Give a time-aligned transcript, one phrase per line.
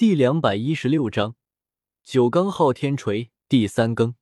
[0.00, 1.36] 第两百一十六章
[2.02, 4.14] 九罡昊天锤第三更，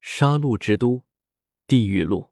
[0.00, 1.04] 杀戮之都，
[1.66, 2.30] 地狱路。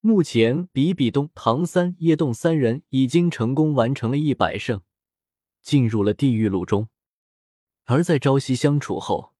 [0.00, 4.82] 目前，比比东、唐三、叶动三人已经成功完成了一百胜，
[5.62, 6.90] 进入了地狱路中。
[7.84, 9.32] 而在朝夕相处后，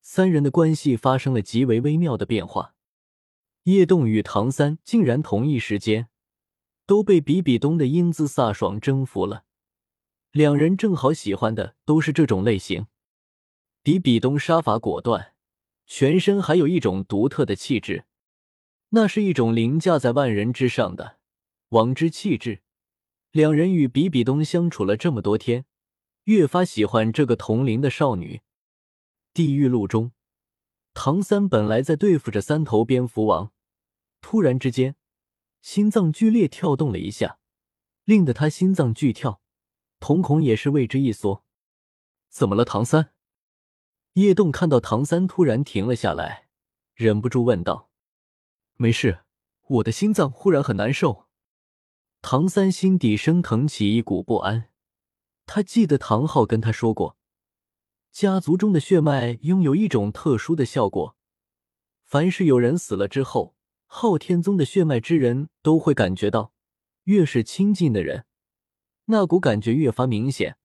[0.00, 2.76] 三人的关系发生了极为微妙的变化。
[3.64, 6.08] 叶动与唐三竟然同一时间
[6.86, 9.46] 都被比比东的英姿飒爽征服了。
[10.32, 12.86] 两人正好喜欢的都是这种类型。
[13.82, 15.34] 比比东杀伐果断，
[15.86, 18.06] 全身还有一种独特的气质，
[18.90, 21.18] 那是一种凌驾在万人之上的
[21.68, 22.62] 王之气质。
[23.30, 25.66] 两人与比比东相处了这么多天，
[26.24, 28.40] 越发喜欢这个同龄的少女。
[29.34, 30.12] 地狱路中，
[30.94, 33.52] 唐三本来在对付着三头蝙蝠王，
[34.22, 34.96] 突然之间，
[35.60, 37.38] 心脏剧烈跳动了一下，
[38.04, 39.41] 令得他心脏剧跳。
[40.02, 41.44] 瞳孔也是为之一缩，
[42.28, 43.12] 怎么了，唐三？
[44.14, 46.48] 叶动看到唐三突然停了下来，
[46.96, 47.88] 忍不住问道
[48.74, 49.20] ：“没事，
[49.68, 51.28] 我的心脏忽然很难受。”
[52.20, 54.70] 唐三心底升腾起一股不安。
[55.46, 57.16] 他记得唐昊跟他说过，
[58.10, 61.16] 家族中的血脉拥有一种特殊的效果，
[62.04, 63.54] 凡是有人死了之后，
[63.86, 66.52] 昊天宗的血脉之人都会感觉到，
[67.04, 68.26] 越是亲近的人。
[69.06, 70.56] 那股感觉越发明显。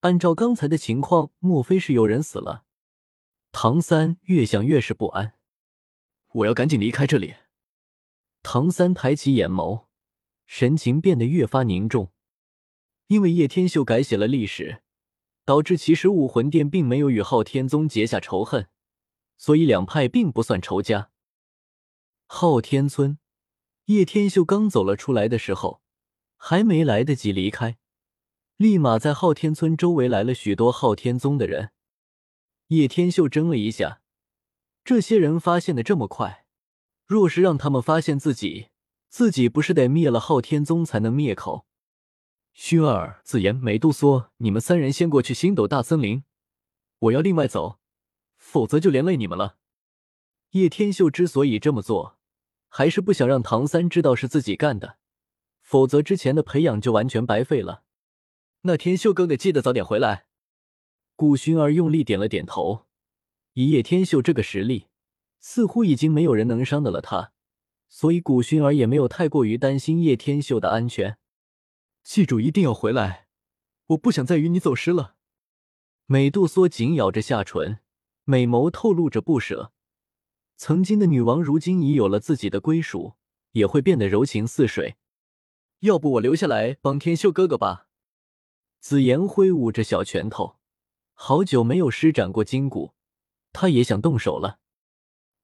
[0.00, 2.64] 按照刚才的情况，莫非是有人死了？
[3.50, 5.34] 唐三越想越是不安。
[6.32, 7.34] 我要赶紧离开这里。
[8.42, 9.86] 唐三抬起眼眸，
[10.46, 12.12] 神情变得越发凝重。
[13.08, 14.82] 因为叶天秀改写了历史，
[15.44, 18.68] 导致其实武魂殿并没有与昊天宗结下仇恨，
[19.36, 21.10] 所以两派并不算仇家。
[22.26, 23.18] 昊天村，
[23.86, 25.82] 叶天秀刚走了出来的时候。
[26.36, 27.78] 还没来得及离开，
[28.56, 31.72] 立马在昊天村周围来了许多昊天宗的人。
[32.68, 34.00] 叶天秀怔了一下，
[34.84, 36.44] 这些人发现的这么快，
[37.06, 38.68] 若是让他们发现自己，
[39.08, 41.66] 自己不是得灭了昊天宗才能灭口？
[42.54, 46.24] 薰儿、紫妍、美杜莎，你们三人先过去星斗大森林，
[46.98, 47.78] 我要另外走，
[48.36, 49.58] 否则就连累你们了。
[50.52, 52.18] 叶天秀之所以这么做，
[52.68, 54.98] 还是不想让唐三知道是自己干的。
[55.66, 57.82] 否则，之前的培养就完全白费了。
[58.60, 60.26] 那天秀哥哥记得早点回来。
[61.16, 62.86] 古薰儿用力点了点头。
[63.54, 64.86] 以叶天秀这个实力，
[65.40, 67.32] 似乎已经没有人能伤得了他，
[67.88, 71.18] 所以古薰儿也没有太过于担心叶天秀的安全。
[72.04, 73.26] 记住，一定要回来，
[73.88, 75.16] 我不想再与你走失了。
[76.04, 77.80] 美杜莎紧咬着下唇，
[78.22, 79.72] 美眸透露着不舍。
[80.56, 83.14] 曾经的女王，如今已有了自己的归属，
[83.50, 84.96] 也会变得柔情似水。
[85.80, 87.88] 要不我留下来帮天秀哥哥吧。
[88.80, 90.56] 紫妍挥舞着小拳头，
[91.14, 92.94] 好久没有施展过筋骨，
[93.52, 94.60] 她也想动手了。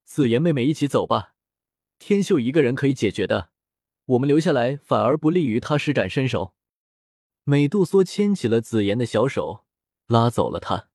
[0.05, 1.35] 紫妍妹妹，一起走吧。
[1.99, 3.51] 天秀一个人可以解决的，
[4.05, 6.55] 我们留下来反而不利于他施展身手。
[7.45, 9.65] 美杜莎牵起了紫妍的小手，
[10.07, 10.89] 拉走了她。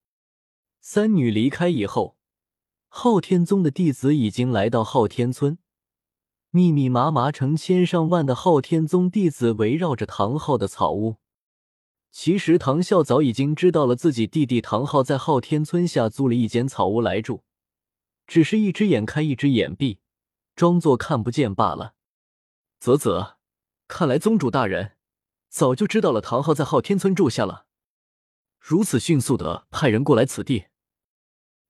[0.79, 2.17] 三女离开以后，
[2.87, 5.57] 昊天宗的弟子已经来到昊天村。
[6.57, 11.17] 密密麻麻成千上万的昊天宗弟子围绕着唐昊的草屋。
[12.09, 17.43] 其实唐啸早已经知道了自己弟弟唐昊在昊天村下租了一间草屋来住，
[18.25, 19.99] 只是一只眼开一只眼闭，
[20.55, 21.93] 装作看不见罢了。
[22.79, 23.37] 啧啧，
[23.87, 24.93] 看来宗主大人
[25.49, 27.67] 早就知道了唐昊在昊天村住下了，
[28.59, 30.65] 如此迅速的派人过来此地。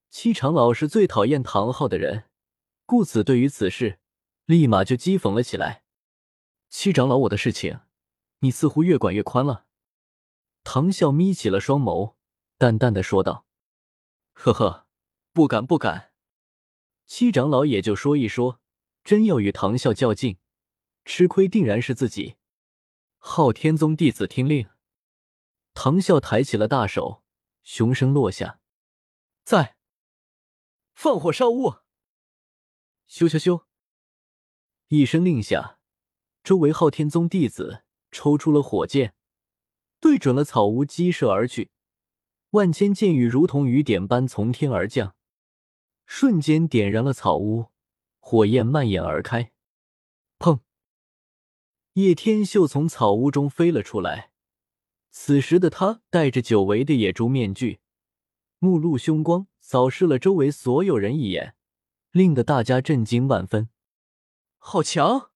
[0.09, 2.29] 七长老是最讨厌唐昊的人，
[2.85, 3.99] 故此对于此事。
[4.47, 5.83] 立马就讥讽了起来。
[6.69, 7.81] 七长老，我的事情，
[8.39, 9.65] 你似乎越管越宽了。
[10.63, 12.15] 唐啸眯起了双眸，
[12.57, 13.45] 淡淡的说道
[14.31, 14.87] ：“呵呵，
[15.33, 16.13] 不敢不敢。”
[17.05, 18.61] 七长老也就说一说，
[19.03, 20.37] 真要与唐啸较劲，
[21.03, 22.37] 吃亏定然是自己。
[23.17, 24.69] 昊天宗弟子听令。
[25.73, 27.21] 唐啸抬起了大手，
[27.63, 28.61] 雄声落下
[29.43, 29.75] ：“在，
[30.93, 31.79] 放火烧屋。”
[33.11, 33.66] 咻咻咻。
[34.89, 35.79] 一声令下，
[36.45, 39.13] 周围昊天宗弟子抽出了火箭，
[39.99, 41.71] 对准了草屋击射而去。
[42.51, 45.13] 万千箭雨如同雨点般从天而降，
[46.05, 47.65] 瞬间点燃了草屋，
[48.19, 49.51] 火焰蔓延而开。
[50.39, 50.61] 砰！
[51.95, 54.31] 叶天秀从草屋中飞了出来。
[55.11, 57.81] 此时的他戴着久违的野猪面具，
[58.59, 61.55] 目露凶光，扫视了周围所有人一眼，
[62.11, 63.67] 令得大家震惊万分。
[64.69, 65.31] 好强！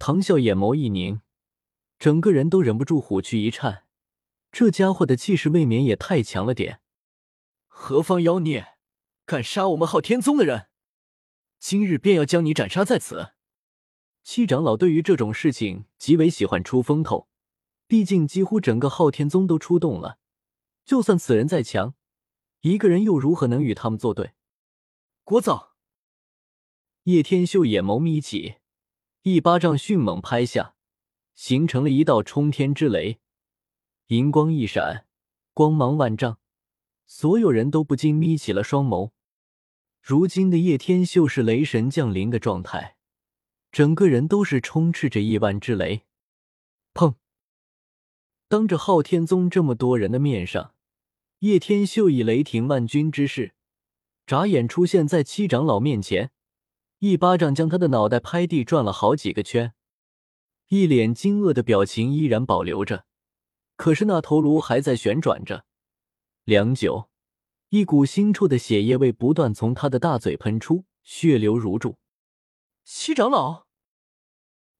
[0.00, 1.20] 唐啸眼眸一凝，
[1.96, 3.86] 整个人都忍不住虎躯一颤。
[4.50, 6.80] 这家伙的气势未免也太强了点。
[7.68, 8.74] 何方妖孽，
[9.24, 10.66] 敢杀我们昊天宗的人？
[11.60, 13.34] 今日便要将你斩杀在此！
[14.24, 17.28] 七长老对于这种事情极为喜欢出风头，
[17.86, 20.18] 毕竟几乎整个昊天宗都出动了，
[20.84, 21.94] 就算此人再强，
[22.62, 24.32] 一个人又如何能与他们作对？
[25.24, 25.71] 聒噪！
[27.04, 28.58] 叶天秀眼眸眯起，
[29.22, 30.76] 一巴掌迅猛拍下，
[31.34, 33.18] 形成了一道冲天之雷，
[34.06, 35.04] 银光一闪，
[35.52, 36.38] 光芒万丈，
[37.04, 39.10] 所有人都不禁眯起了双眸。
[40.00, 42.96] 如今的叶天秀是雷神降临的状态。
[43.72, 46.02] 整个人都是充斥着亿万之雷，
[46.94, 47.14] 砰！
[48.46, 50.74] 当着昊天宗这么多人的面上，
[51.40, 53.54] 叶天秀以雷霆万钧之势，
[54.24, 56.30] 眨眼出现在七长老面前，
[57.04, 59.74] 一巴掌将他的脑袋拍地转了好几个圈，
[60.68, 63.06] 一脸惊愕的表情依然保留着，
[63.74, 65.64] 可是那头颅还在旋转着。
[66.44, 67.08] 良久，
[67.70, 71.96] 一股腥臭的血液味不断从他的大嘴喷出，血流如注。
[72.84, 73.64] 七长老，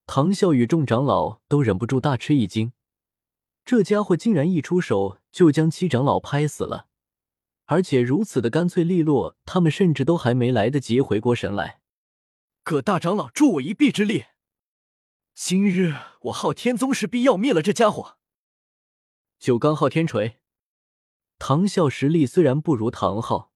[0.06, 2.72] 唐啸与众长老都忍不住大吃一惊，
[3.64, 6.86] 这家伙竟然一出手就将七长老拍死了，
[7.64, 11.80] 而且如此的干脆利落，他们甚至都还没来得及回过神来。
[12.64, 14.26] 葛大长老助我一臂之力，
[15.34, 18.18] 今日我昊天宗势必要灭了这家伙。
[19.40, 20.38] 九罡昊天锤，
[21.40, 23.50] 唐啸实力虽然不如唐昊，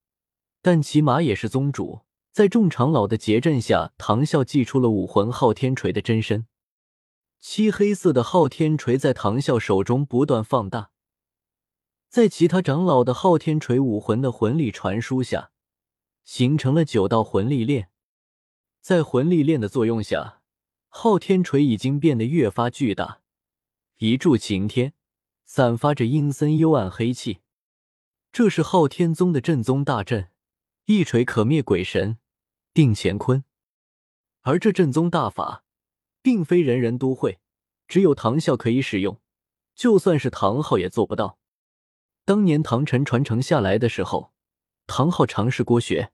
[0.61, 2.01] 但起码也是宗主。
[2.33, 6.49] 在众长老的结阵下，唐啸祭出了武魂昊天锤的真身。
[7.39, 10.91] 漆黑色的昊天锤在唐啸手中不断放大，
[12.09, 15.53] 在其他长老的昊天锤武魂的魂力传输下，
[16.25, 17.91] 形成了九道魂力链。
[18.87, 20.43] 在魂力链的作用下，
[20.87, 23.21] 昊天锤已经变得越发巨大，
[23.97, 24.93] 一柱擎天，
[25.45, 27.41] 散发着阴森幽暗黑气。
[28.31, 30.31] 这是昊天宗的镇宗大阵，
[30.85, 32.19] 一锤可灭鬼神。
[32.73, 33.43] 定乾坤，
[34.43, 35.65] 而这正宗大法，
[36.23, 37.41] 并非人人都会，
[37.89, 39.21] 只有唐啸可以使用。
[39.75, 41.41] 就算是唐昊也做不到。
[42.25, 44.33] 当年唐晨传承下来的时候，
[44.87, 46.13] 唐昊尝试过学，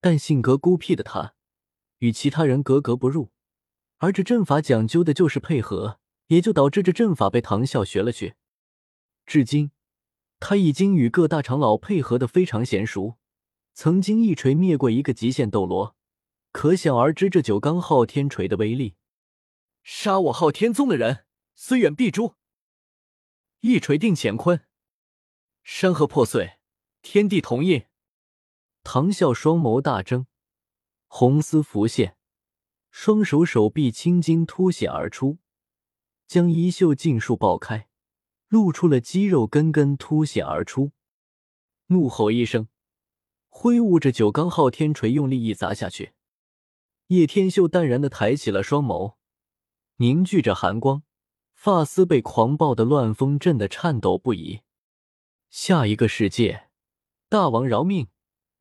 [0.00, 1.34] 但性格孤僻的他，
[1.98, 3.30] 与其他人格格不入。
[3.98, 8.34] 而这阵法讲究的就是配合，也就导致这阵法被唐啸学了去。
[9.24, 9.70] 至今，
[10.38, 13.16] 他已经与各大长老配合的非常娴熟，
[13.72, 15.96] 曾经一锤灭过一个极限斗罗。
[16.52, 18.96] 可想而知，这九罡昊天锤的威力。
[19.82, 22.34] 杀我昊天宗的人，虽远必诛。
[23.60, 24.66] 一锤定乾坤，
[25.62, 26.58] 山河破碎，
[27.02, 27.86] 天地同印。
[28.84, 30.26] 唐啸双眸大睁，
[31.18, 32.18] 红丝浮现，
[32.90, 35.38] 双手手臂青筋凸显而出，
[36.26, 37.88] 将衣袖尽数爆开，
[38.48, 40.92] 露出了肌肉根根凸显而出。
[41.86, 42.68] 怒吼一声，
[43.48, 46.12] 挥舞着九罡昊天锤，用力一砸下去。
[47.06, 49.14] 叶天秀淡然的抬起了双眸，
[49.96, 51.02] 凝聚着寒光，
[51.54, 54.60] 发丝被狂暴的乱风震得颤抖不已。
[55.48, 56.68] 下一个世界，
[57.30, 58.08] 大王饶命！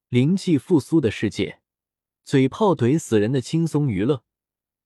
[0.08, 1.60] 灵气复苏的世界，
[2.26, 4.24] 嘴炮怼死人的轻松娱乐，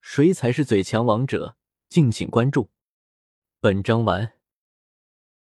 [0.01, 1.55] 谁才是嘴强王者？
[1.87, 2.69] 敬请关注。
[3.61, 4.38] 本章完。